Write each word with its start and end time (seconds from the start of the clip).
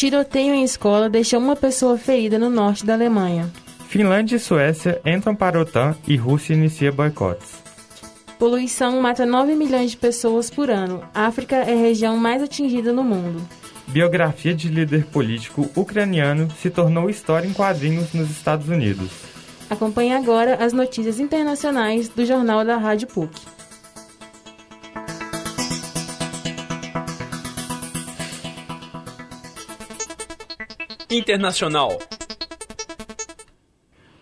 Tiroteio 0.00 0.54
em 0.54 0.64
escola 0.64 1.10
deixou 1.10 1.38
uma 1.38 1.54
pessoa 1.54 1.98
ferida 1.98 2.38
no 2.38 2.48
norte 2.48 2.86
da 2.86 2.94
Alemanha. 2.94 3.52
Finlândia 3.86 4.36
e 4.36 4.38
Suécia 4.38 4.98
entram 5.04 5.36
para 5.36 5.58
a 5.58 5.60
OTAN 5.60 5.94
e 6.08 6.16
Rússia 6.16 6.54
inicia 6.54 6.90
boicotes. 6.90 7.58
Poluição 8.38 8.98
mata 9.02 9.26
9 9.26 9.54
milhões 9.54 9.90
de 9.90 9.98
pessoas 9.98 10.48
por 10.48 10.70
ano. 10.70 11.02
África 11.12 11.56
é 11.56 11.74
a 11.74 11.82
região 11.82 12.16
mais 12.16 12.42
atingida 12.42 12.94
no 12.94 13.04
mundo. 13.04 13.46
Biografia 13.88 14.54
de 14.54 14.70
líder 14.70 15.04
político 15.04 15.68
ucraniano 15.76 16.50
se 16.52 16.70
tornou 16.70 17.10
história 17.10 17.46
em 17.46 17.52
quadrinhos 17.52 18.14
nos 18.14 18.30
Estados 18.30 18.70
Unidos. 18.70 19.10
Acompanhe 19.68 20.14
agora 20.14 20.64
as 20.64 20.72
notícias 20.72 21.20
internacionais 21.20 22.08
do 22.08 22.24
Jornal 22.24 22.64
da 22.64 22.78
Rádio 22.78 23.06
PUC. 23.06 23.38
Internacional. 31.10 31.98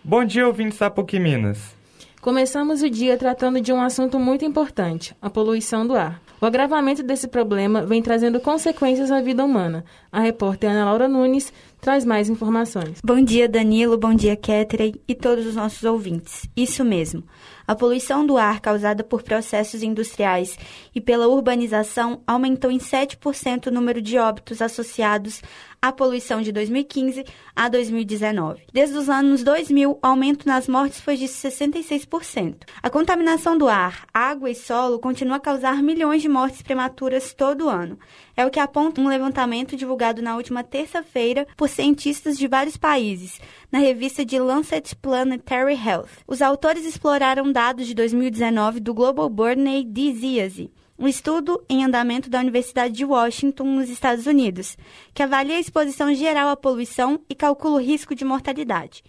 Bom 0.03 0.25
dia, 0.25 0.47
ouvintes 0.47 0.79
da 0.79 0.89
PUC 0.89 1.19
Minas. 1.19 1.75
Começamos 2.19 2.81
o 2.81 2.89
dia 2.89 3.15
tratando 3.15 3.61
de 3.61 3.71
um 3.71 3.79
assunto 3.79 4.19
muito 4.19 4.43
importante, 4.43 5.15
a 5.21 5.29
poluição 5.29 5.85
do 5.85 5.95
ar. 5.95 6.19
O 6.41 6.45
agravamento 6.47 7.03
desse 7.03 7.27
problema 7.27 7.85
vem 7.85 8.01
trazendo 8.01 8.39
consequências 8.39 9.11
à 9.11 9.21
vida 9.21 9.45
humana. 9.45 9.85
A 10.11 10.19
repórter 10.19 10.71
Ana 10.71 10.85
Laura 10.85 11.07
Nunes 11.07 11.53
traz 11.79 12.03
mais 12.03 12.27
informações. 12.27 12.99
Bom 13.03 13.21
dia, 13.21 13.47
Danilo. 13.47 13.97
Bom 13.97 14.15
dia, 14.15 14.35
Catherine 14.35 14.99
e 15.07 15.13
todos 15.13 15.45
os 15.45 15.55
nossos 15.55 15.83
ouvintes. 15.83 16.49
Isso 16.57 16.83
mesmo. 16.83 17.23
A 17.69 17.75
poluição 17.75 18.25
do 18.25 18.35
ar 18.35 18.61
causada 18.61 19.03
por 19.03 19.21
processos 19.21 19.83
industriais 19.83 20.57
e 20.95 20.99
pela 20.99 21.27
urbanização 21.27 22.23
aumentou 22.25 22.71
em 22.71 22.79
7% 22.79 23.67
o 23.67 23.71
número 23.71 24.01
de 24.01 24.17
óbitos 24.17 24.59
associados 24.59 25.43
à 25.79 25.91
poluição 25.91 26.41
de 26.41 26.51
2015 26.51 27.23
a 27.55 27.69
2019. 27.69 28.63
Desde 28.73 28.97
os 28.97 29.07
anos 29.07 29.43
2000, 29.43 29.91
o 29.91 29.99
aumento 30.01 30.47
nas 30.47 30.67
mortes 30.67 30.99
foi 30.99 31.15
de 31.15 31.25
66%. 31.25 32.63
A 32.81 32.89
contaminação 32.89 33.57
do 33.57 33.67
ar, 33.67 34.05
água 34.13 34.49
e 34.49 34.55
solo 34.55 34.99
continua 34.99 35.37
a 35.37 35.39
causar 35.39 35.81
milhões 35.83 36.21
de 36.21 36.27
mortes 36.27 36.61
prematuras 36.61 37.33
todo 37.33 37.69
ano. 37.69 37.99
É 38.35 38.45
o 38.45 38.49
que 38.49 38.59
aponta 38.59 39.01
um 39.01 39.07
levantamento 39.07 39.75
divulgado 39.75 40.21
na 40.21 40.35
última 40.35 40.63
terça-feira 40.63 41.45
por 41.55 41.69
cientistas 41.69 42.37
de 42.37 42.47
vários 42.47 42.77
países, 42.77 43.39
na 43.71 43.79
revista 43.79 44.25
de 44.25 44.39
Lancet 44.39 44.95
Planetary 44.95 45.75
Health. 45.75 46.09
Os 46.27 46.41
autores 46.41 46.85
exploraram 46.85 47.51
dados 47.59 47.87
de 47.87 47.93
2019 47.93 48.79
do 48.79 48.93
Global 48.93 49.29
Burn 49.29 49.83
Disease, 49.83 50.71
um 50.97 51.09
estudo 51.09 51.61
em 51.67 51.83
andamento 51.83 52.29
da 52.29 52.39
Universidade 52.39 52.93
de 52.93 53.03
Washington, 53.03 53.65
nos 53.65 53.89
Estados 53.89 54.25
Unidos, 54.25 54.77
que 55.13 55.21
avalia 55.21 55.57
a 55.57 55.59
exposição 55.59 56.13
geral 56.13 56.47
à 56.47 56.55
poluição 56.55 57.19
e 57.29 57.35
calcula 57.35 57.75
o 57.75 57.81
risco 57.81 58.15
de 58.15 58.23
mortalidade. 58.23 59.03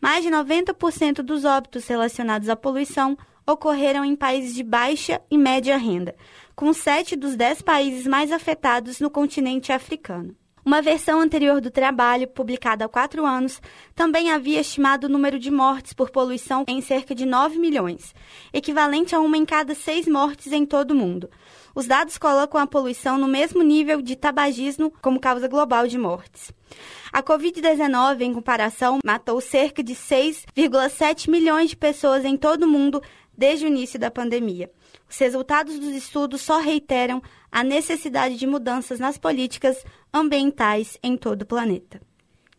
Mais 0.00 0.22
de 0.22 0.30
90% 0.30 1.14
dos 1.14 1.44
óbitos 1.44 1.88
relacionados 1.88 2.48
à 2.48 2.54
poluição 2.54 3.18
ocorreram 3.44 4.04
em 4.04 4.14
países 4.14 4.54
de 4.54 4.62
baixa 4.62 5.20
e 5.28 5.36
média 5.36 5.76
renda, 5.76 6.14
com 6.54 6.72
sete 6.72 7.16
dos 7.16 7.34
dez 7.34 7.60
países 7.60 8.06
mais 8.06 8.30
afetados 8.30 9.00
no 9.00 9.10
continente 9.10 9.72
africano. 9.72 10.32
Uma 10.66 10.82
versão 10.82 11.20
anterior 11.20 11.60
do 11.60 11.70
trabalho, 11.70 12.26
publicada 12.26 12.86
há 12.86 12.88
quatro 12.88 13.24
anos, 13.24 13.62
também 13.94 14.32
havia 14.32 14.60
estimado 14.60 15.06
o 15.06 15.08
número 15.08 15.38
de 15.38 15.48
mortes 15.48 15.92
por 15.92 16.10
poluição 16.10 16.64
em 16.66 16.80
cerca 16.80 17.14
de 17.14 17.24
9 17.24 17.56
milhões, 17.56 18.12
equivalente 18.52 19.14
a 19.14 19.20
uma 19.20 19.36
em 19.36 19.44
cada 19.44 19.76
seis 19.76 20.08
mortes 20.08 20.50
em 20.50 20.66
todo 20.66 20.90
o 20.90 20.94
mundo. 20.96 21.30
Os 21.72 21.86
dados 21.86 22.18
colocam 22.18 22.60
a 22.60 22.66
poluição 22.66 23.16
no 23.16 23.28
mesmo 23.28 23.62
nível 23.62 24.02
de 24.02 24.16
tabagismo 24.16 24.92
como 25.00 25.20
causa 25.20 25.46
global 25.46 25.86
de 25.86 25.96
mortes. 25.96 26.50
A 27.12 27.22
Covid-19, 27.22 28.22
em 28.22 28.34
comparação, 28.34 28.98
matou 29.04 29.40
cerca 29.40 29.84
de 29.84 29.94
6,7 29.94 31.30
milhões 31.30 31.70
de 31.70 31.76
pessoas 31.76 32.24
em 32.24 32.36
todo 32.36 32.64
o 32.64 32.68
mundo 32.68 33.00
desde 33.38 33.66
o 33.66 33.68
início 33.68 34.00
da 34.00 34.10
pandemia. 34.10 34.68
Os 35.08 35.18
resultados 35.18 35.78
dos 35.78 35.94
estudos 35.94 36.42
só 36.42 36.60
reiteram 36.60 37.22
a 37.50 37.62
necessidade 37.62 38.36
de 38.36 38.46
mudanças 38.46 38.98
nas 38.98 39.16
políticas 39.16 39.84
ambientais 40.12 40.98
em 41.02 41.16
todo 41.16 41.42
o 41.42 41.46
planeta. 41.46 42.00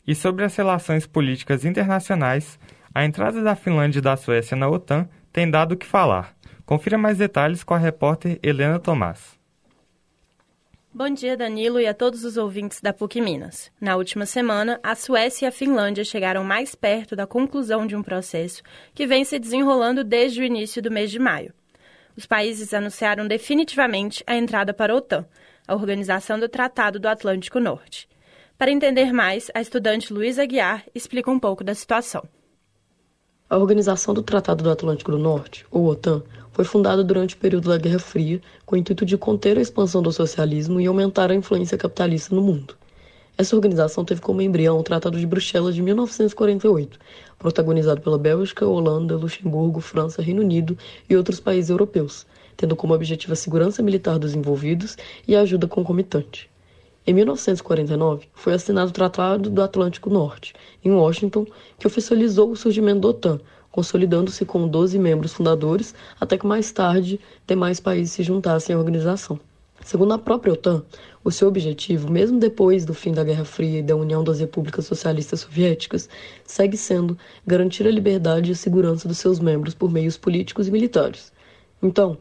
E 0.06 0.16
sobre 0.16 0.46
as 0.46 0.56
relações 0.56 1.06
políticas 1.06 1.66
internacionais, 1.66 2.58
a 2.94 3.04
entrada 3.04 3.44
da 3.44 3.56
Finlândia 3.56 4.00
e 4.00 4.02
da 4.02 4.16
Suécia 4.16 4.56
na 4.56 4.70
OTAN 4.70 5.08
tem 5.32 5.50
dado 5.50 5.74
o 5.74 5.78
que 5.78 5.86
falar. 5.86 6.36
Confira 6.66 6.98
mais 6.98 7.18
detalhes 7.18 7.64
com 7.64 7.74
a 7.74 7.78
repórter 7.78 8.40
Helena 8.42 8.80
Tomás. 8.80 9.38
Bom 10.94 11.10
dia, 11.12 11.38
Danilo, 11.38 11.80
e 11.80 11.86
a 11.86 11.94
todos 11.94 12.24
os 12.24 12.38
ouvintes 12.38 12.82
da 12.82 12.92
PUC 12.92 13.22
Minas. 13.22 13.72
Na 13.80 13.96
última 13.98 14.26
semana, 14.26 14.80
a 14.82 14.96
Suécia 14.96 15.46
e 15.46 15.48
a 15.48 15.52
Finlândia 15.52 16.04
chegaram 16.04 16.44
mais 16.44 16.74
perto 16.74 17.16
da 17.16 17.28
conclusão 17.28 17.86
de 17.86 17.96
um 17.96 18.02
processo 18.02 18.64
que 18.96 19.06
vem 19.06 19.24
se 19.24 19.38
desenrolando 19.38 20.04
desde 20.04 20.42
o 20.42 20.44
início 20.44 20.82
do 20.82 20.90
mês 20.90 21.12
de 21.12 21.20
maio. 21.20 21.54
Os 22.18 22.26
países 22.26 22.74
anunciaram 22.74 23.28
definitivamente 23.28 24.24
a 24.26 24.36
entrada 24.36 24.74
para 24.74 24.92
a 24.92 24.96
OTAN, 24.96 25.24
a 25.68 25.76
Organização 25.76 26.40
do 26.40 26.50
Tratado 26.50 27.00
do 27.00 27.08
Atlântico 27.08 27.60
Norte. 27.60 28.10
Para 28.58 28.72
entender 28.72 29.14
mais, 29.14 29.52
a 29.54 29.62
estudante 29.62 30.12
Luísa 30.12 30.42
Aguiar 30.42 30.84
explica 30.96 31.30
um 31.30 31.40
pouco 31.40 31.64
da 31.64 31.76
situação. 31.76 32.28
A 33.48 33.56
Organização 33.56 34.16
do 34.16 34.24
Tratado 34.24 34.64
do 34.64 34.72
Atlântico 34.72 35.12
do 35.12 35.20
Norte, 35.20 35.64
ou 35.70 35.86
OTAN, 35.86 36.24
foi 36.52 36.66
fundada 36.66 37.04
durante 37.04 37.36
o 37.36 37.38
período 37.38 37.70
da 37.70 37.78
Guerra 37.78 38.00
Fria 38.00 38.42
com 38.66 38.76
o 38.76 38.80
intuito 38.80 39.06
de 39.06 39.16
conter 39.16 39.60
a 39.60 39.62
expansão 39.62 40.02
do 40.02 40.12
socialismo 40.12 40.82
e 40.82 40.88
aumentar 40.88 41.30
a 41.30 41.36
influência 41.36 41.78
capitalista 41.78 42.34
no 42.34 42.42
mundo. 42.42 42.76
Essa 43.40 43.56
organização 43.56 44.04
teve 44.04 44.20
como 44.20 44.42
embrião 44.42 44.80
o 44.80 44.84
Tratado 44.84 45.20
de 45.20 45.28
Bruxelas 45.28 45.76
de 45.76 45.82
1948, 45.84 46.98
protagonizado 47.38 48.02
pela 48.02 48.18
Bélgica, 48.18 48.66
Holanda, 48.66 49.16
Luxemburgo, 49.16 49.80
França, 49.80 50.24
Reino 50.24 50.42
Unido 50.42 50.76
e 51.08 51.16
outros 51.16 51.40
países 51.40 51.70
europeus, 51.70 52.26
tendo 52.56 52.76
como 52.76 52.96
objetivo 52.96 53.34
a 53.34 53.36
segurança 53.36 53.84
militar 53.84 54.18
dos 54.18 54.34
envolvidos 54.34 54.98
e 55.28 55.36
a 55.36 55.42
ajuda 55.42 55.68
concomitante. 55.68 56.50
Em 57.06 57.14
1949, 57.14 58.28
foi 58.34 58.54
assinado 58.54 58.90
o 58.90 58.94
Tratado 58.94 59.52
do 59.52 59.62
Atlântico 59.62 60.10
Norte, 60.10 60.56
em 60.84 60.90
Washington, 60.90 61.46
que 61.78 61.86
oficializou 61.86 62.50
o 62.50 62.56
surgimento 62.56 63.02
da 63.02 63.10
OTAN, 63.10 63.40
consolidando-se 63.70 64.46
com 64.46 64.68
12 64.68 64.98
membros 64.98 65.34
fundadores, 65.34 65.94
até 66.20 66.40
que 66.40 66.48
mais 66.48 66.72
tarde 66.72 67.20
demais 67.46 67.80
países 67.80 68.14
se 68.14 68.24
juntassem 68.24 68.76
à 68.76 68.80
organização. 68.80 69.40
Segundo 69.88 70.14
a 70.14 70.18
própria 70.18 70.52
OTAN, 70.52 70.84
o 71.24 71.32
seu 71.32 71.48
objetivo, 71.48 72.12
mesmo 72.12 72.38
depois 72.38 72.84
do 72.84 72.94
fim 72.94 73.14
da 73.14 73.24
Guerra 73.24 73.46
Fria 73.46 73.80
e 73.80 73.82
da 73.82 73.96
União 73.96 74.22
das 74.22 74.42
Repúblicas 74.42 74.86
Socialistas 74.86 75.40
Soviéticas, 75.40 76.10
segue 76.44 76.76
sendo 76.76 77.18
garantir 77.46 77.88
a 77.88 77.90
liberdade 77.90 78.50
e 78.50 78.52
a 78.52 78.56
segurança 78.58 79.08
dos 79.08 79.18
seus 79.18 79.40
membros 79.40 79.74
por 79.74 79.90
meios 79.90 80.18
políticos 80.18 80.68
e 80.68 80.72
militares. 80.72 81.32
Então, 81.82 82.18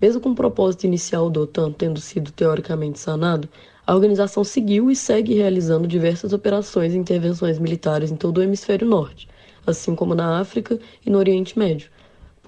mesmo 0.00 0.20
com 0.20 0.28
o 0.28 0.34
propósito 0.36 0.84
inicial 0.84 1.28
da 1.28 1.40
OTAN 1.40 1.72
tendo 1.72 2.00
sido 2.00 2.30
teoricamente 2.30 3.00
sanado, 3.00 3.48
a 3.84 3.96
organização 3.96 4.44
seguiu 4.44 4.88
e 4.88 4.94
segue 4.94 5.34
realizando 5.34 5.88
diversas 5.88 6.32
operações 6.32 6.94
e 6.94 6.98
intervenções 6.98 7.58
militares 7.58 8.12
em 8.12 8.16
todo 8.16 8.38
o 8.38 8.42
hemisfério 8.44 8.86
norte, 8.86 9.28
assim 9.66 9.92
como 9.96 10.14
na 10.14 10.38
África 10.38 10.78
e 11.04 11.10
no 11.10 11.18
Oriente 11.18 11.58
Médio, 11.58 11.90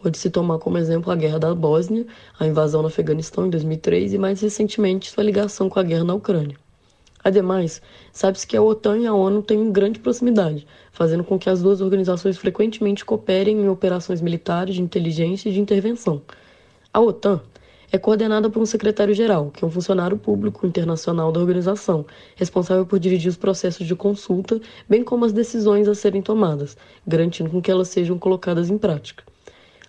Pode-se 0.03 0.31
tomar 0.31 0.59
como 0.59 0.79
exemplo 0.79 1.13
a 1.13 1.17
Guerra 1.17 1.39
da 1.39 1.55
Bósnia, 1.55 2.07
a 2.39 2.47
invasão 2.47 2.81
no 2.81 2.89
Afeganistão 2.89 3.47
em 3.47 3.51
2003 3.51 4.15
e, 4.15 4.19
mais 4.19 4.41
recentemente, 4.41 5.11
sua 5.11 5.23
ligação 5.23 5.69
com 5.69 5.79
a 5.79 5.83
guerra 5.83 6.05
na 6.05 6.15
Ucrânia. 6.15 6.57
Ademais, 7.23 7.83
sabe-se 8.11 8.47
que 8.47 8.57
a 8.57 8.63
OTAN 8.63 8.99
e 8.99 9.07
a 9.07 9.13
ONU 9.13 9.43
têm 9.43 9.71
grande 9.71 9.99
proximidade, 9.99 10.67
fazendo 10.91 11.23
com 11.23 11.39
que 11.39 11.51
as 11.51 11.61
duas 11.61 11.83
organizações 11.83 12.39
frequentemente 12.39 13.05
cooperem 13.05 13.61
em 13.61 13.69
operações 13.69 14.23
militares, 14.23 14.77
de 14.77 14.81
inteligência 14.83 15.51
e 15.51 15.53
de 15.53 15.61
intervenção. 15.61 16.23
A 16.95 16.99
OTAN 16.99 17.43
é 17.93 17.99
coordenada 17.99 18.49
por 18.49 18.63
um 18.63 18.67
secretário-geral, 18.67 19.51
que 19.51 19.63
é 19.63 19.69
um 19.69 19.71
funcionário 19.71 20.17
público 20.17 20.67
internacional 20.67 21.31
da 21.31 21.41
organização, 21.41 22.07
responsável 22.37 22.87
por 22.87 22.99
dirigir 22.99 23.29
os 23.29 23.37
processos 23.37 23.87
de 23.87 23.95
consulta, 23.95 24.59
bem 24.89 25.05
como 25.05 25.27
as 25.27 25.33
decisões 25.33 25.89
a 25.89 25.95
serem 25.95 26.23
tomadas, 26.23 26.75
garantindo 27.07 27.51
com 27.51 27.61
que 27.61 27.71
elas 27.71 27.89
sejam 27.89 28.19
colocadas 28.19 28.71
em 28.71 28.79
prática. 28.79 29.25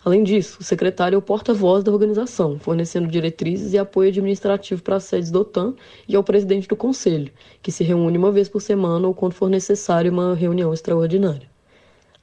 Além 0.04 0.24
disso, 0.24 0.58
o 0.60 0.64
secretário 0.64 1.16
é 1.16 1.20
o 1.20 1.22
porta-voz 1.22 1.84
da 1.84 1.92
organização, 1.92 2.58
fornecendo 2.58 3.08
diretrizes 3.08 3.72
e 3.72 3.78
apoio 3.78 4.10
administrativo 4.10 4.82
para 4.82 4.96
as 4.96 5.04
sedes 5.04 5.30
da 5.30 5.40
OTAN 5.42 5.76
e 6.08 6.16
ao 6.16 6.24
presidente 6.24 6.68
do 6.68 6.76
Conselho, 6.76 7.32
que 7.62 7.72
se 7.72 7.84
reúne 7.84 8.18
uma 8.18 8.32
vez 8.32 8.50
por 8.50 8.62
semana 8.62 9.08
ou 9.08 9.14
quando 9.14 9.34
for 9.34 9.48
necessário 9.48 10.12
uma 10.12 10.34
reunião 10.34 10.74
extraordinária. 10.74 11.48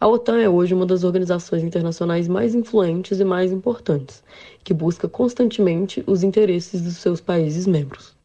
A 0.00 0.08
OTAN 0.08 0.40
é 0.40 0.48
hoje 0.48 0.74
uma 0.74 0.86
das 0.86 1.04
organizações 1.04 1.62
internacionais 1.62 2.26
mais 2.26 2.52
influentes 2.52 3.20
e 3.20 3.24
mais 3.24 3.52
importantes, 3.52 4.24
que 4.64 4.74
busca 4.74 5.08
constantemente 5.08 6.02
os 6.04 6.24
interesses 6.24 6.82
dos 6.82 6.96
seus 6.96 7.20
países 7.20 7.64
membros. 7.64 8.17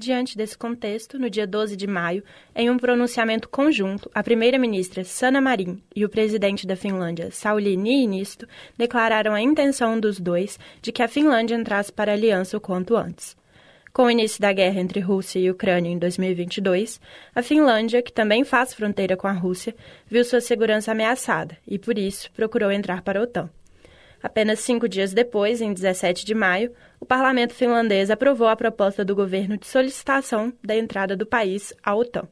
Diante 0.00 0.34
desse 0.34 0.56
contexto, 0.56 1.18
no 1.18 1.28
dia 1.28 1.46
12 1.46 1.76
de 1.76 1.86
maio, 1.86 2.24
em 2.56 2.70
um 2.70 2.78
pronunciamento 2.78 3.50
conjunto, 3.50 4.10
a 4.14 4.22
primeira-ministra 4.22 5.04
Sanna 5.04 5.42
Marin 5.42 5.78
e 5.94 6.06
o 6.06 6.08
presidente 6.08 6.66
da 6.66 6.74
Finlândia, 6.74 7.30
Sauli 7.30 7.76
Niinisto, 7.76 8.48
declararam 8.78 9.34
a 9.34 9.42
intenção 9.42 10.00
dos 10.00 10.18
dois 10.18 10.58
de 10.80 10.90
que 10.90 11.02
a 11.02 11.08
Finlândia 11.08 11.54
entrasse 11.54 11.92
para 11.92 12.12
a 12.12 12.14
aliança 12.14 12.56
o 12.56 12.60
quanto 12.62 12.96
antes. 12.96 13.36
Com 13.92 14.04
o 14.04 14.10
início 14.10 14.40
da 14.40 14.54
guerra 14.54 14.80
entre 14.80 15.00
Rússia 15.00 15.38
e 15.38 15.50
Ucrânia 15.50 15.90
em 15.90 15.98
2022, 15.98 16.98
a 17.34 17.42
Finlândia, 17.42 18.00
que 18.00 18.10
também 18.10 18.42
faz 18.42 18.72
fronteira 18.72 19.18
com 19.18 19.26
a 19.26 19.32
Rússia, 19.32 19.76
viu 20.06 20.24
sua 20.24 20.40
segurança 20.40 20.92
ameaçada 20.92 21.58
e, 21.68 21.78
por 21.78 21.98
isso, 21.98 22.32
procurou 22.32 22.72
entrar 22.72 23.02
para 23.02 23.20
a 23.20 23.22
OTAN. 23.22 23.50
Apenas 24.22 24.60
cinco 24.60 24.88
dias 24.88 25.14
depois, 25.14 25.60
em 25.60 25.72
17 25.72 26.24
de 26.24 26.34
maio, 26.34 26.72
o 26.98 27.06
parlamento 27.06 27.54
finlandês 27.54 28.10
aprovou 28.10 28.48
a 28.48 28.56
proposta 28.56 29.04
do 29.04 29.14
governo 29.14 29.56
de 29.56 29.66
solicitação 29.66 30.52
da 30.62 30.76
entrada 30.76 31.16
do 31.16 31.24
país 31.24 31.72
à 31.82 31.94
OTAN. 31.94 32.28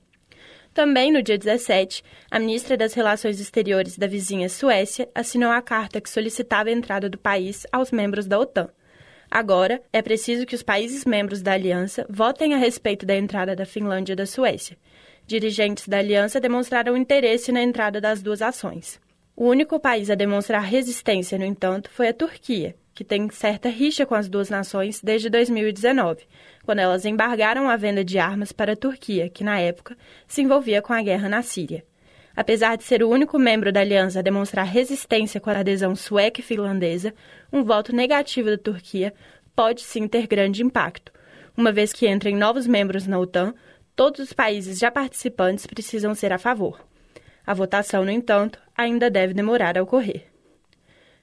Também 0.75 1.11
no 1.11 1.23
dia 1.23 1.39
17, 1.39 2.05
a 2.31 2.39
ministra 2.39 2.77
das 2.77 2.93
Relações 2.93 3.41
Exteriores 3.41 3.97
da 3.97 4.07
vizinha 4.07 4.49
Suécia 4.49 5.09
assinou 5.15 5.51
a 5.51 5.63
carta 5.63 6.01
que 6.01 6.11
solicitava 6.11 6.69
a 6.69 6.73
entrada 6.73 7.09
do 7.09 7.19
país 7.19 7.67
aos 7.73 7.91
membros 7.91 8.27
da 8.27 8.39
OTAN. 8.39 8.69
Agora, 9.31 9.83
é 9.93 10.01
preciso 10.01 10.47
que 10.47 10.55
os 10.55 10.63
países 10.63 11.05
membros 11.05 11.43
da 11.43 11.53
aliança 11.53 12.07
votem 12.09 12.55
a 12.55 12.59
respeito 12.59 13.05
da 13.05 13.17
entrada 13.17 13.57
da 13.57 13.67
Finlândia 13.67 14.13
e 14.13 14.17
da 14.17 14.27
Suécia. 14.27 14.77
Dirigentes 15.27 15.89
da 15.89 15.99
aliança 15.99 16.41
demonstraram 16.41 16.97
interesse 16.97 17.51
na 17.51 17.63
entrada 17.63 18.01
das 18.01 18.23
duas 18.23 18.41
ações. 18.41 19.01
O 19.41 19.47
único 19.47 19.79
país 19.79 20.11
a 20.11 20.17
demonstrar 20.17 20.61
resistência, 20.61 21.39
no 21.39 21.45
entanto, 21.45 21.89
foi 21.93 22.09
a 22.09 22.13
Turquia, 22.13 22.75
que 22.93 23.05
tem 23.05 23.31
certa 23.31 23.69
rixa 23.69 24.05
com 24.05 24.17
as 24.17 24.29
duas 24.29 24.51
nações 24.51 25.01
desde 25.01 25.31
2019, 25.31 26.27
quando 26.65 26.81
elas 26.81 27.05
embargaram 27.05 27.71
a 27.71 27.77
venda 27.77 28.05
de 28.05 28.19
armas 28.19 28.51
para 28.51 28.73
a 28.73 28.77
Turquia, 28.77 29.29
que 29.29 29.45
na 29.45 29.61
época 29.61 29.97
se 30.27 30.43
envolvia 30.43 30.83
com 30.83 30.93
a 30.93 31.01
guerra 31.01 31.29
na 31.29 31.41
Síria. 31.41 31.85
Apesar 32.35 32.77
de 32.77 32.83
ser 32.83 33.01
o 33.01 33.09
único 33.09 33.39
membro 33.39 33.71
da 33.71 33.79
aliança 33.79 34.19
a 34.19 34.23
demonstrar 34.23 34.67
resistência 34.67 35.41
com 35.41 35.51
a 35.51 35.61
adesão 35.61 35.95
sueca 35.95 36.41
e 36.41 36.43
finlandesa, 36.45 37.15
um 37.53 37.63
voto 37.63 37.95
negativo 37.95 38.51
da 38.51 38.59
Turquia 38.59 39.15
pode 39.55 39.83
sim 39.83 40.09
ter 40.09 40.27
grande 40.27 40.65
impacto. 40.65 41.13
Uma 41.57 41.71
vez 41.71 41.93
que 41.93 42.09
entrem 42.09 42.35
novos 42.35 42.67
membros 42.67 43.07
na 43.07 43.21
OTAN, 43.21 43.55
todos 43.95 44.19
os 44.19 44.33
países 44.33 44.81
já 44.81 44.91
participantes 44.91 45.65
precisam 45.65 46.13
ser 46.13 46.33
a 46.33 46.39
favor. 46.39 46.89
A 47.49 47.55
votação, 47.55 48.05
no 48.05 48.11
entanto, 48.11 48.59
ainda 48.77 49.09
deve 49.09 49.33
demorar 49.33 49.79
a 49.79 49.83
ocorrer. 49.83 50.27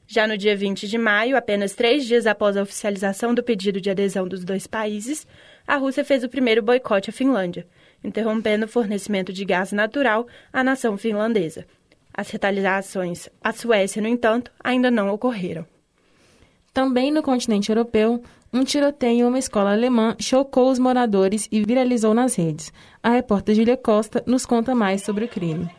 Já 0.07 0.27
no 0.27 0.35
dia 0.35 0.57
20 0.57 0.87
de 0.87 0.97
maio, 0.97 1.37
apenas 1.37 1.75
três 1.75 2.03
dias 2.03 2.25
após 2.25 2.57
a 2.57 2.63
oficialização 2.63 3.31
do 3.31 3.43
pedido 3.43 3.79
de 3.79 3.91
adesão 3.91 4.27
dos 4.27 4.43
dois 4.43 4.65
países, 4.65 5.27
a 5.67 5.75
Rússia 5.77 6.03
fez 6.03 6.23
o 6.23 6.27
primeiro 6.27 6.63
boicote 6.63 7.11
à 7.11 7.13
Finlândia, 7.13 7.67
interrompendo 8.03 8.65
o 8.65 8.67
fornecimento 8.67 9.31
de 9.31 9.45
gás 9.45 9.71
natural 9.71 10.25
à 10.51 10.63
nação 10.63 10.97
finlandesa. 10.97 11.67
As 12.11 12.31
retaliações 12.31 13.29
à 13.39 13.53
Suécia, 13.53 14.01
no 14.01 14.07
entanto, 14.07 14.51
ainda 14.63 14.89
não 14.89 15.09
ocorreram. 15.09 15.63
Também 16.73 17.11
no 17.11 17.21
continente 17.21 17.69
europeu, 17.69 18.23
um 18.51 18.63
tiroteio 18.63 19.19
em 19.19 19.23
uma 19.25 19.37
escola 19.37 19.73
alemã 19.73 20.15
chocou 20.19 20.71
os 20.71 20.79
moradores 20.79 21.47
e 21.51 21.63
viralizou 21.63 22.15
nas 22.15 22.33
redes. 22.33 22.73
A 23.03 23.11
repórter 23.11 23.53
Julia 23.53 23.77
Costa 23.77 24.23
nos 24.25 24.43
conta 24.43 24.73
mais 24.73 25.03
sobre 25.03 25.25
o 25.25 25.29
crime. 25.29 25.69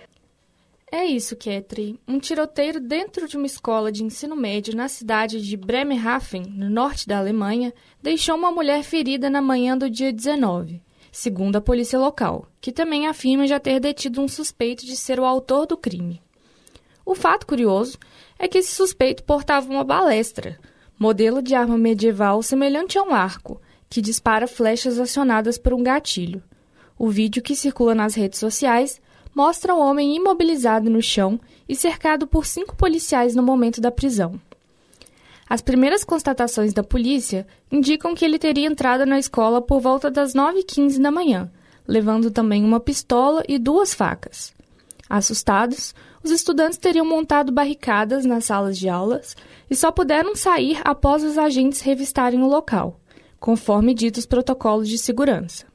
É 0.91 1.05
isso, 1.05 1.35
Ketri. 1.35 1.99
Um 2.07 2.21
tiroteio 2.21 2.81
dentro 2.81 3.27
de 3.27 3.37
uma 3.37 3.47
escola 3.47 3.91
de 3.91 4.05
ensino 4.05 4.37
médio 4.37 4.77
na 4.77 4.87
cidade 4.87 5.43
de 5.43 5.57
Bremerhaven, 5.57 6.45
no 6.47 6.71
norte 6.71 7.09
da 7.09 7.19
Alemanha, 7.19 7.75
deixou 8.01 8.37
uma 8.37 8.53
mulher 8.53 8.85
ferida 8.85 9.29
na 9.29 9.43
manhã 9.43 9.77
do 9.77 9.91
dia 9.91 10.13
19, 10.13 10.81
segundo 11.11 11.57
a 11.57 11.61
polícia 11.61 11.99
local, 11.99 12.47
que 12.61 12.71
também 12.71 13.09
afirma 13.09 13.49
já 13.49 13.59
ter 13.59 13.81
detido 13.81 14.21
um 14.21 14.29
suspeito 14.29 14.87
de 14.87 14.97
ser 14.97 15.19
o 15.19 15.25
autor 15.25 15.67
do 15.67 15.77
crime. 15.77 16.23
O 17.05 17.17
fato 17.17 17.49
curioso 17.49 17.99
é 18.39 18.47
que 18.47 18.59
esse 18.59 18.73
suspeito 18.73 19.25
portava 19.25 19.69
uma 19.69 19.83
balestra, 19.83 20.57
modelo 20.97 21.43
de 21.43 21.57
arma 21.57 21.77
medieval 21.77 22.45
semelhante 22.45 22.97
a 22.97 23.03
um 23.03 23.13
arco, 23.13 23.61
que 23.91 24.01
dispara 24.01 24.47
flechas 24.47 25.01
acionadas 25.01 25.59
por 25.59 25.75
um 25.75 25.83
gatilho. 25.83 26.41
O 26.97 27.09
vídeo 27.11 27.43
que 27.43 27.57
circula 27.57 27.93
nas 27.93 28.15
redes 28.15 28.39
sociais 28.39 29.01
mostra 29.37 29.75
o 29.75 29.79
homem 29.79 30.17
imobilizado 30.17 30.89
no 30.89 31.03
chão 31.03 31.39
e 31.69 31.77
cercado 31.77 32.27
por 32.27 32.47
cinco 32.47 32.75
policiais 32.75 33.35
no 33.35 33.43
momento 33.43 33.83
da 33.83 33.91
prisão. 33.91 34.41
As 35.47 35.61
primeiras 35.61 36.03
constatações 36.03 36.73
da 36.73 36.83
polícia 36.83 37.47
indicam 37.71 38.15
que 38.15 38.25
ele 38.25 38.39
teria 38.39 38.67
entrado 38.67 39.05
na 39.05 39.19
escola 39.19 39.61
por 39.61 39.79
volta 39.79 40.11
das 40.11 40.33
9h15 40.33 41.03
da 41.03 41.11
manhã, 41.11 41.53
levando 41.87 42.31
também 42.31 42.65
uma 42.65 42.81
pistola 42.81 43.45
e 43.47 43.59
duas 43.59 43.93
facas. 43.93 44.55
Assustados, 45.07 45.95
os 46.25 46.31
estudantes 46.31 46.79
teriam 46.79 47.05
montado 47.05 47.53
barricadas 47.53 48.25
nas 48.25 48.47
salas 48.47 48.79
de 48.79 48.89
aulas 48.89 49.37
e 49.71 49.77
só 49.77 49.93
puderam 49.93 50.35
sair 50.35 50.81
após 50.83 51.23
os 51.23 51.37
agentes 51.37 51.83
revistarem 51.83 52.43
o 52.43 52.49
local, 52.49 52.99
conforme 53.39 53.93
ditos 53.93 54.25
protocolos 54.25 54.89
de 54.89 54.97
segurança. 54.97 55.67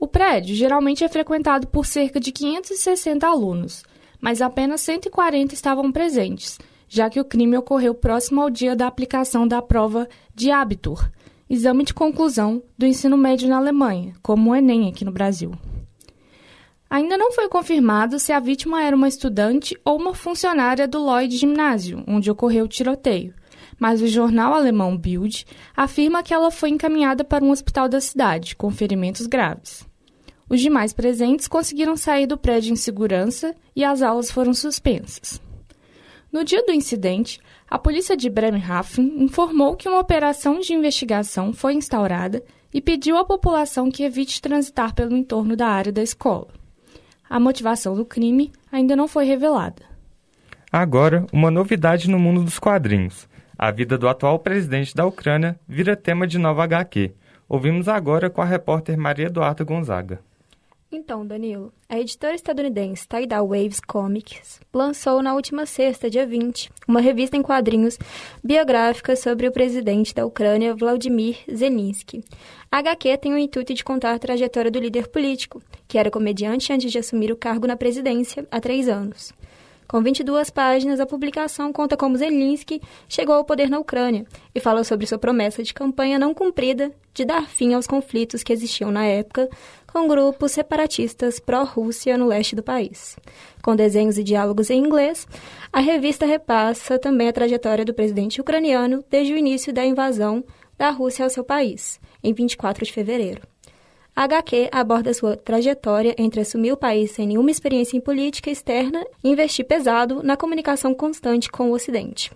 O 0.00 0.06
prédio 0.06 0.54
geralmente 0.54 1.02
é 1.02 1.08
frequentado 1.08 1.66
por 1.66 1.84
cerca 1.84 2.20
de 2.20 2.30
560 2.30 3.26
alunos, 3.26 3.82
mas 4.20 4.40
apenas 4.40 4.80
140 4.82 5.54
estavam 5.54 5.90
presentes, 5.90 6.56
já 6.88 7.10
que 7.10 7.20
o 7.20 7.24
crime 7.24 7.56
ocorreu 7.56 7.94
próximo 7.94 8.40
ao 8.40 8.48
dia 8.48 8.76
da 8.76 8.86
aplicação 8.86 9.46
da 9.46 9.60
prova 9.60 10.08
de 10.32 10.52
Abitur, 10.52 11.10
exame 11.50 11.82
de 11.82 11.92
conclusão 11.92 12.62
do 12.76 12.86
ensino 12.86 13.16
médio 13.16 13.48
na 13.48 13.56
Alemanha, 13.56 14.14
como 14.22 14.50
o 14.50 14.54
Enem 14.54 14.88
aqui 14.88 15.04
no 15.04 15.10
Brasil. 15.10 15.52
Ainda 16.88 17.18
não 17.18 17.32
foi 17.32 17.48
confirmado 17.48 18.20
se 18.20 18.32
a 18.32 18.38
vítima 18.38 18.82
era 18.82 18.94
uma 18.94 19.08
estudante 19.08 19.76
ou 19.84 19.98
uma 19.98 20.14
funcionária 20.14 20.86
do 20.86 20.98
Lloyd 20.98 21.36
Gymnasium, 21.36 22.04
onde 22.06 22.30
ocorreu 22.30 22.66
o 22.66 22.68
tiroteio, 22.68 23.34
mas 23.78 24.00
o 24.00 24.06
jornal 24.06 24.54
alemão 24.54 24.96
Bild 24.96 25.44
afirma 25.76 26.22
que 26.22 26.32
ela 26.32 26.50
foi 26.50 26.70
encaminhada 26.70 27.24
para 27.24 27.44
um 27.44 27.50
hospital 27.50 27.88
da 27.88 28.00
cidade, 28.00 28.54
com 28.54 28.70
ferimentos 28.70 29.26
graves. 29.26 29.87
Os 30.48 30.60
demais 30.60 30.92
presentes 30.92 31.46
conseguiram 31.46 31.96
sair 31.96 32.26
do 32.26 32.38
prédio 32.38 32.72
em 32.72 32.76
segurança 32.76 33.54
e 33.76 33.84
as 33.84 34.00
aulas 34.00 34.30
foram 34.30 34.54
suspensas. 34.54 35.40
No 36.32 36.44
dia 36.44 36.64
do 36.64 36.72
incidente, 36.72 37.40
a 37.68 37.78
polícia 37.78 38.16
de 38.16 38.30
Bremerhaven 38.30 39.22
informou 39.22 39.76
que 39.76 39.88
uma 39.88 39.98
operação 39.98 40.60
de 40.60 40.72
investigação 40.72 41.52
foi 41.52 41.74
instaurada 41.74 42.42
e 42.72 42.80
pediu 42.80 43.16
à 43.16 43.24
população 43.24 43.90
que 43.90 44.02
evite 44.02 44.40
transitar 44.40 44.94
pelo 44.94 45.16
entorno 45.16 45.56
da 45.56 45.68
área 45.68 45.92
da 45.92 46.02
escola. 46.02 46.48
A 47.28 47.38
motivação 47.38 47.94
do 47.94 48.04
crime 48.04 48.52
ainda 48.72 48.96
não 48.96 49.08
foi 49.08 49.24
revelada. 49.24 49.82
Agora, 50.70 51.26
uma 51.32 51.50
novidade 51.50 52.10
no 52.10 52.18
mundo 52.18 52.42
dos 52.42 52.58
quadrinhos. 52.58 53.28
A 53.58 53.70
vida 53.70 53.98
do 53.98 54.08
atual 54.08 54.38
presidente 54.38 54.94
da 54.94 55.04
Ucrânia 55.04 55.58
vira 55.66 55.96
tema 55.96 56.26
de 56.26 56.38
nova 56.38 56.64
HQ. 56.64 57.12
Ouvimos 57.48 57.88
agora 57.88 58.30
com 58.30 58.40
a 58.40 58.44
repórter 58.44 58.96
Maria 58.96 59.26
Eduarda 59.26 59.64
Gonzaga. 59.64 60.20
Então, 60.90 61.26
Danilo, 61.26 61.70
a 61.86 62.00
editora 62.00 62.34
estadunidense 62.34 63.06
Tidal 63.06 63.46
Waves 63.46 63.78
Comics 63.78 64.58
lançou 64.72 65.22
na 65.22 65.34
última 65.34 65.66
sexta, 65.66 66.08
dia 66.08 66.26
20, 66.26 66.70
uma 66.88 66.98
revista 66.98 67.36
em 67.36 67.42
quadrinhos 67.42 67.98
biográfica 68.42 69.14
sobre 69.14 69.46
o 69.46 69.52
presidente 69.52 70.14
da 70.14 70.24
Ucrânia, 70.24 70.74
Vladimir 70.74 71.36
Zelensky. 71.54 72.24
A 72.72 72.78
HQ 72.78 73.18
tem 73.18 73.34
o 73.34 73.38
intuito 73.38 73.74
de 73.74 73.84
contar 73.84 74.14
a 74.14 74.18
trajetória 74.18 74.70
do 74.70 74.80
líder 74.80 75.08
político, 75.08 75.62
que 75.86 75.98
era 75.98 76.10
comediante 76.10 76.72
antes 76.72 76.90
de 76.90 76.98
assumir 76.98 77.30
o 77.30 77.36
cargo 77.36 77.66
na 77.66 77.76
presidência 77.76 78.48
há 78.50 78.58
três 78.58 78.88
anos. 78.88 79.34
Com 79.88 80.02
22 80.02 80.50
páginas, 80.50 81.00
a 81.00 81.06
publicação 81.06 81.72
conta 81.72 81.96
como 81.96 82.14
Zelensky 82.14 82.78
chegou 83.08 83.34
ao 83.34 83.44
poder 83.44 83.70
na 83.70 83.78
Ucrânia 83.78 84.26
e 84.54 84.60
fala 84.60 84.84
sobre 84.84 85.06
sua 85.06 85.18
promessa 85.18 85.62
de 85.62 85.72
campanha 85.72 86.18
não 86.18 86.34
cumprida 86.34 86.92
de 87.14 87.24
dar 87.24 87.48
fim 87.48 87.72
aos 87.72 87.86
conflitos 87.86 88.42
que 88.42 88.52
existiam 88.52 88.90
na 88.90 89.06
época 89.06 89.48
com 89.90 90.06
grupos 90.06 90.52
separatistas 90.52 91.40
pró-Rússia 91.40 92.18
no 92.18 92.26
leste 92.26 92.54
do 92.54 92.62
país. 92.62 93.16
Com 93.62 93.74
desenhos 93.74 94.18
e 94.18 94.22
diálogos 94.22 94.68
em 94.68 94.78
inglês, 94.78 95.26
a 95.72 95.80
revista 95.80 96.26
repassa 96.26 96.98
também 96.98 97.28
a 97.28 97.32
trajetória 97.32 97.82
do 97.82 97.94
presidente 97.94 98.42
ucraniano 98.42 99.02
desde 99.08 99.32
o 99.32 99.38
início 99.38 99.72
da 99.72 99.86
invasão 99.86 100.44
da 100.76 100.90
Rússia 100.90 101.24
ao 101.24 101.30
seu 101.30 101.42
país, 101.42 101.98
em 102.22 102.34
24 102.34 102.84
de 102.84 102.92
fevereiro. 102.92 103.40
A 104.18 104.24
HQ 104.24 104.70
aborda 104.72 105.14
sua 105.14 105.36
trajetória 105.36 106.12
entre 106.18 106.40
assumir 106.40 106.72
o 106.72 106.76
país 106.76 107.12
sem 107.12 107.24
nenhuma 107.24 107.52
experiência 107.52 107.96
em 107.96 108.00
política 108.00 108.50
externa 108.50 109.06
e 109.22 109.30
investir 109.30 109.64
pesado 109.64 110.24
na 110.24 110.36
comunicação 110.36 110.92
constante 110.92 111.48
com 111.48 111.70
o 111.70 111.72
Ocidente. 111.72 112.32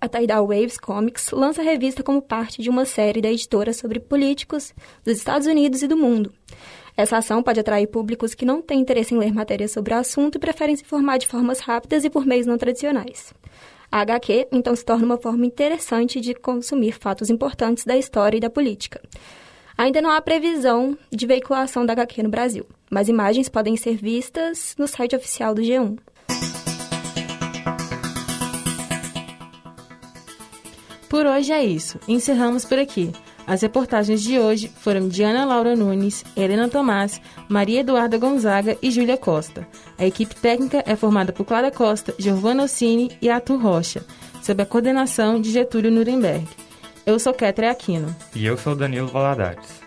A 0.00 0.08
Tidal 0.08 0.48
Waves 0.48 0.76
Comics 0.76 1.30
lança 1.30 1.60
a 1.60 1.64
revista 1.64 2.02
como 2.02 2.20
parte 2.20 2.60
de 2.60 2.68
uma 2.68 2.84
série 2.84 3.20
da 3.20 3.30
editora 3.30 3.72
sobre 3.72 4.00
políticos 4.00 4.74
dos 5.04 5.16
Estados 5.16 5.46
Unidos 5.46 5.82
e 5.82 5.86
do 5.86 5.96
mundo. 5.96 6.32
Essa 6.96 7.18
ação 7.18 7.44
pode 7.44 7.60
atrair 7.60 7.86
públicos 7.86 8.34
que 8.34 8.44
não 8.44 8.60
têm 8.60 8.80
interesse 8.80 9.14
em 9.14 9.18
ler 9.18 9.32
matérias 9.32 9.70
sobre 9.70 9.94
o 9.94 9.98
assunto 9.98 10.34
e 10.34 10.40
preferem 10.40 10.74
se 10.74 10.82
informar 10.82 11.18
de 11.18 11.28
formas 11.28 11.60
rápidas 11.60 12.04
e 12.04 12.10
por 12.10 12.26
meios 12.26 12.48
não 12.48 12.58
tradicionais. 12.58 13.32
A 13.88 14.00
HQ, 14.00 14.48
então, 14.50 14.74
se 14.74 14.84
torna 14.84 15.04
uma 15.06 15.16
forma 15.16 15.46
interessante 15.46 16.20
de 16.20 16.34
consumir 16.34 16.98
fatos 16.98 17.30
importantes 17.30 17.84
da 17.84 17.96
história 17.96 18.38
e 18.38 18.40
da 18.40 18.50
política. 18.50 19.00
Ainda 19.76 20.00
não 20.00 20.10
há 20.10 20.20
previsão 20.20 20.96
de 21.10 21.26
veiculação 21.26 21.84
da 21.84 21.92
HQ 21.92 22.22
no 22.22 22.28
Brasil, 22.28 22.64
mas 22.88 23.08
imagens 23.08 23.48
podem 23.48 23.76
ser 23.76 23.96
vistas 23.96 24.74
no 24.78 24.86
site 24.86 25.16
oficial 25.16 25.52
do 25.52 25.62
G1. 25.62 25.98
Por 31.08 31.26
hoje 31.26 31.52
é 31.52 31.64
isso. 31.64 31.98
Encerramos 32.08 32.64
por 32.64 32.78
aqui. 32.78 33.12
As 33.46 33.62
reportagens 33.62 34.22
de 34.22 34.38
hoje 34.38 34.68
foram 34.76 35.06
de 35.06 35.22
Ana 35.22 35.44
Laura 35.44 35.76
Nunes, 35.76 36.24
Helena 36.36 36.68
Tomás, 36.68 37.20
Maria 37.48 37.80
Eduarda 37.80 38.16
Gonzaga 38.16 38.78
e 38.80 38.90
Júlia 38.90 39.16
Costa. 39.16 39.68
A 39.98 40.06
equipe 40.06 40.34
técnica 40.34 40.82
é 40.86 40.96
formada 40.96 41.32
por 41.32 41.44
Clara 41.44 41.70
Costa, 41.70 42.14
Giovanna 42.18 42.64
Ossini 42.64 43.10
e 43.20 43.28
Arthur 43.28 43.60
Rocha, 43.60 44.04
sob 44.42 44.62
a 44.62 44.66
coordenação 44.66 45.40
de 45.40 45.50
Getúlio 45.50 45.90
Nuremberg. 45.90 46.46
Eu 47.06 47.18
sou 47.18 47.34
Ketra 47.34 47.70
Aquino. 47.70 48.14
E 48.34 48.46
eu 48.46 48.56
sou 48.56 48.74
Danilo 48.74 49.08
Valadares. 49.08 49.83